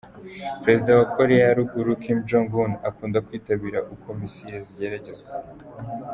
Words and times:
Perezida 0.63 0.91
wa 0.99 1.05
Koreya 1.15 1.43
ya 1.45 1.57
Ruguru, 1.59 1.91
Kim 2.03 2.17
Jong-Un, 2.29 2.71
akunda 2.89 3.23
kwitabira 3.27 3.79
uko 3.93 4.07
missile 4.19 4.57
zigeragezwa 4.67 5.29